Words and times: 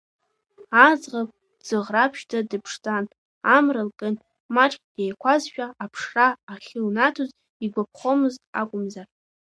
Аӡӷаб 0.87 1.29
дӡыӷраԥшьӡа 1.57 2.39
дыԥшӡан, 2.49 3.05
амра 3.55 3.83
лкын, 3.89 4.15
маҷк 4.55 4.81
деиқәазшәа 4.95 5.65
аԥшра 5.83 6.27
ахьылнаҭоз 6.53 7.31
игәаԥхомызт 7.65 8.41
акәымзар. 8.61 9.07